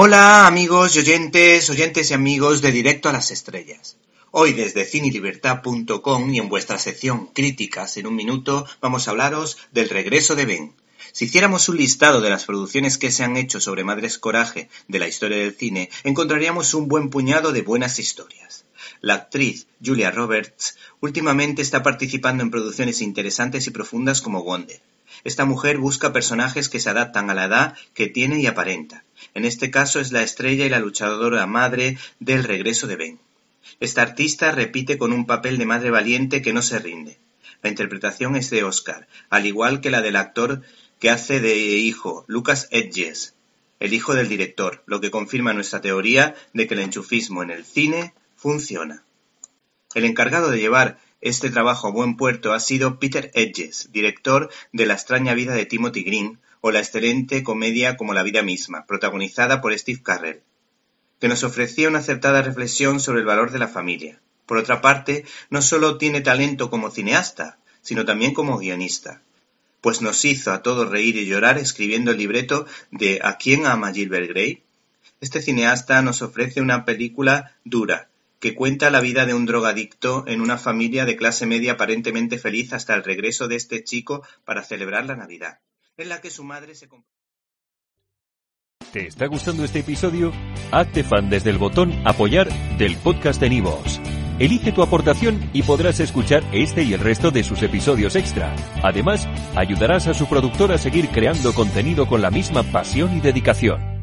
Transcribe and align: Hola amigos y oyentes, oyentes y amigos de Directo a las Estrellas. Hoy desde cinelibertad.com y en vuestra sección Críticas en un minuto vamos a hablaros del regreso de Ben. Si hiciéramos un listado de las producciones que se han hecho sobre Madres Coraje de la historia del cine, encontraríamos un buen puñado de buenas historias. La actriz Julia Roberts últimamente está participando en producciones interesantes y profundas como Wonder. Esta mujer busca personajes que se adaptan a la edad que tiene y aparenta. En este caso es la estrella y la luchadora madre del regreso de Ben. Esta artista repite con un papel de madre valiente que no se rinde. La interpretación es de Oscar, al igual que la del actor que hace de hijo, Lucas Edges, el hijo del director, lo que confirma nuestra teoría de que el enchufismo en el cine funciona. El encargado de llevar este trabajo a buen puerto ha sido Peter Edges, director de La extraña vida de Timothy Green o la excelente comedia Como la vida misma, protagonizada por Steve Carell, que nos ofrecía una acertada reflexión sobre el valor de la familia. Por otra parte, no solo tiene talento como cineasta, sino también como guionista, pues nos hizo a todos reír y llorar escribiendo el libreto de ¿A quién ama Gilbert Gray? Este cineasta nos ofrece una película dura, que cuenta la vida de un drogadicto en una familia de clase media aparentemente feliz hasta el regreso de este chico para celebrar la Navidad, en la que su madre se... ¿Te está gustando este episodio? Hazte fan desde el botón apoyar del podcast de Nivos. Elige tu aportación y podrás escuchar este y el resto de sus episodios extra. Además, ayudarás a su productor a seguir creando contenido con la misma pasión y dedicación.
Hola 0.00 0.46
amigos 0.46 0.94
y 0.94 1.00
oyentes, 1.00 1.68
oyentes 1.70 2.12
y 2.12 2.14
amigos 2.14 2.62
de 2.62 2.70
Directo 2.70 3.08
a 3.08 3.12
las 3.12 3.32
Estrellas. 3.32 3.96
Hoy 4.30 4.52
desde 4.52 4.84
cinelibertad.com 4.84 6.32
y 6.32 6.38
en 6.38 6.48
vuestra 6.48 6.78
sección 6.78 7.26
Críticas 7.34 7.96
en 7.96 8.06
un 8.06 8.14
minuto 8.14 8.64
vamos 8.80 9.08
a 9.08 9.10
hablaros 9.10 9.58
del 9.72 9.88
regreso 9.88 10.36
de 10.36 10.44
Ben. 10.44 10.72
Si 11.10 11.24
hiciéramos 11.24 11.68
un 11.68 11.78
listado 11.78 12.20
de 12.20 12.30
las 12.30 12.44
producciones 12.44 12.96
que 12.96 13.10
se 13.10 13.24
han 13.24 13.36
hecho 13.36 13.60
sobre 13.60 13.82
Madres 13.82 14.18
Coraje 14.18 14.68
de 14.86 15.00
la 15.00 15.08
historia 15.08 15.38
del 15.38 15.56
cine, 15.56 15.90
encontraríamos 16.04 16.74
un 16.74 16.86
buen 16.86 17.10
puñado 17.10 17.50
de 17.50 17.62
buenas 17.62 17.98
historias. 17.98 18.64
La 19.00 19.14
actriz 19.14 19.66
Julia 19.84 20.12
Roberts 20.12 20.76
últimamente 21.00 21.60
está 21.60 21.82
participando 21.82 22.44
en 22.44 22.52
producciones 22.52 23.00
interesantes 23.00 23.66
y 23.66 23.72
profundas 23.72 24.20
como 24.20 24.44
Wonder. 24.44 24.80
Esta 25.24 25.44
mujer 25.44 25.78
busca 25.78 26.12
personajes 26.12 26.68
que 26.68 26.78
se 26.78 26.88
adaptan 26.88 27.30
a 27.30 27.34
la 27.34 27.46
edad 27.46 27.74
que 27.94 28.06
tiene 28.06 28.40
y 28.40 28.46
aparenta. 28.46 29.02
En 29.34 29.44
este 29.44 29.70
caso 29.70 30.00
es 30.00 30.12
la 30.12 30.22
estrella 30.22 30.66
y 30.66 30.68
la 30.68 30.78
luchadora 30.78 31.46
madre 31.46 31.98
del 32.20 32.44
regreso 32.44 32.86
de 32.86 32.96
Ben. 32.96 33.20
Esta 33.80 34.02
artista 34.02 34.52
repite 34.52 34.98
con 34.98 35.12
un 35.12 35.26
papel 35.26 35.58
de 35.58 35.66
madre 35.66 35.90
valiente 35.90 36.42
que 36.42 36.52
no 36.52 36.62
se 36.62 36.78
rinde. 36.78 37.18
La 37.62 37.70
interpretación 37.70 38.36
es 38.36 38.50
de 38.50 38.64
Oscar, 38.64 39.08
al 39.30 39.46
igual 39.46 39.80
que 39.80 39.90
la 39.90 40.00
del 40.00 40.16
actor 40.16 40.62
que 41.00 41.10
hace 41.10 41.40
de 41.40 41.56
hijo, 41.56 42.24
Lucas 42.28 42.68
Edges, 42.70 43.34
el 43.80 43.92
hijo 43.94 44.14
del 44.14 44.28
director, 44.28 44.82
lo 44.86 45.00
que 45.00 45.10
confirma 45.10 45.52
nuestra 45.52 45.80
teoría 45.80 46.34
de 46.52 46.66
que 46.66 46.74
el 46.74 46.80
enchufismo 46.80 47.42
en 47.42 47.50
el 47.50 47.64
cine 47.64 48.14
funciona. 48.36 49.04
El 49.94 50.04
encargado 50.04 50.50
de 50.50 50.58
llevar 50.58 50.98
este 51.20 51.50
trabajo 51.50 51.88
a 51.88 51.90
buen 51.90 52.16
puerto 52.16 52.52
ha 52.52 52.60
sido 52.60 52.98
Peter 52.98 53.30
Edges, 53.34 53.90
director 53.92 54.50
de 54.72 54.86
La 54.86 54.94
extraña 54.94 55.34
vida 55.34 55.54
de 55.54 55.66
Timothy 55.66 56.02
Green 56.02 56.38
o 56.60 56.70
la 56.70 56.78
excelente 56.78 57.42
comedia 57.42 57.96
Como 57.96 58.14
la 58.14 58.22
vida 58.22 58.42
misma, 58.42 58.86
protagonizada 58.86 59.60
por 59.60 59.76
Steve 59.76 60.02
Carell, 60.02 60.42
que 61.20 61.28
nos 61.28 61.42
ofrecía 61.42 61.88
una 61.88 61.98
acertada 61.98 62.42
reflexión 62.42 63.00
sobre 63.00 63.20
el 63.20 63.26
valor 63.26 63.50
de 63.50 63.58
la 63.58 63.68
familia. 63.68 64.20
Por 64.46 64.58
otra 64.58 64.80
parte, 64.80 65.24
no 65.50 65.60
solo 65.60 65.98
tiene 65.98 66.20
talento 66.20 66.70
como 66.70 66.90
cineasta, 66.90 67.58
sino 67.82 68.04
también 68.04 68.32
como 68.32 68.58
guionista, 68.58 69.22
pues 69.80 70.02
nos 70.02 70.24
hizo 70.24 70.52
a 70.52 70.62
todos 70.62 70.90
reír 70.90 71.16
y 71.16 71.26
llorar 71.26 71.58
escribiendo 71.58 72.10
el 72.10 72.18
libreto 72.18 72.66
de 72.90 73.20
¿A 73.22 73.36
quién 73.36 73.66
ama 73.66 73.92
Gilbert 73.92 74.28
Gray? 74.28 74.62
Este 75.20 75.42
cineasta 75.42 76.00
nos 76.02 76.22
ofrece 76.22 76.60
una 76.60 76.84
película 76.84 77.56
dura, 77.64 78.08
que 78.40 78.54
cuenta 78.54 78.90
la 78.90 79.00
vida 79.00 79.26
de 79.26 79.34
un 79.34 79.46
drogadicto 79.46 80.24
en 80.26 80.40
una 80.40 80.58
familia 80.58 81.04
de 81.04 81.16
clase 81.16 81.46
media 81.46 81.72
aparentemente 81.72 82.38
feliz 82.38 82.72
hasta 82.72 82.94
el 82.94 83.04
regreso 83.04 83.48
de 83.48 83.56
este 83.56 83.82
chico 83.84 84.26
para 84.44 84.62
celebrar 84.62 85.06
la 85.06 85.16
Navidad, 85.16 85.60
en 85.96 86.08
la 86.08 86.20
que 86.20 86.30
su 86.30 86.44
madre 86.44 86.74
se... 86.74 86.88
¿Te 88.92 89.06
está 89.06 89.26
gustando 89.26 89.64
este 89.64 89.80
episodio? 89.80 90.32
Hazte 90.70 91.04
fan 91.04 91.28
desde 91.28 91.50
el 91.50 91.58
botón 91.58 91.92
apoyar 92.06 92.48
del 92.78 92.96
podcast 92.96 93.40
de 93.40 93.50
Nivos. 93.50 94.00
Elige 94.38 94.70
tu 94.72 94.82
aportación 94.82 95.50
y 95.52 95.62
podrás 95.62 95.98
escuchar 95.98 96.44
este 96.52 96.84
y 96.84 96.94
el 96.94 97.00
resto 97.00 97.30
de 97.30 97.42
sus 97.42 97.62
episodios 97.62 98.14
extra. 98.14 98.54
Además, 98.82 99.28
ayudarás 99.56 100.06
a 100.06 100.14
su 100.14 100.26
productor 100.26 100.70
a 100.72 100.78
seguir 100.78 101.08
creando 101.08 101.52
contenido 101.52 102.06
con 102.06 102.22
la 102.22 102.30
misma 102.30 102.62
pasión 102.62 103.16
y 103.16 103.20
dedicación. 103.20 103.97